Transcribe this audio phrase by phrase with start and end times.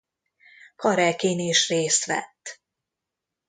[0.75, 2.61] Karekin is részt vett.